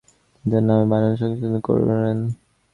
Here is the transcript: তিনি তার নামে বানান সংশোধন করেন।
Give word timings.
তিনি 0.35 0.51
তার 0.51 0.63
নামে 0.67 0.85
বানান 0.91 1.13
সংশোধন 1.21 1.55
করেন। 1.67 1.85